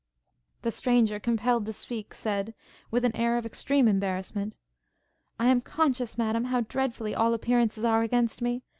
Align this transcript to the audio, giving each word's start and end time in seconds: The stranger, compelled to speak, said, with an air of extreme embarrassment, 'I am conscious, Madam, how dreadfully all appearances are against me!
The 0.63 0.71
stranger, 0.71 1.19
compelled 1.19 1.67
to 1.67 1.73
speak, 1.73 2.15
said, 2.15 2.55
with 2.89 3.05
an 3.05 3.15
air 3.15 3.37
of 3.37 3.45
extreme 3.45 3.87
embarrassment, 3.87 4.57
'I 5.39 5.47
am 5.49 5.61
conscious, 5.61 6.17
Madam, 6.17 6.45
how 6.45 6.61
dreadfully 6.61 7.13
all 7.13 7.35
appearances 7.35 7.85
are 7.85 8.01
against 8.01 8.41
me! 8.41 8.63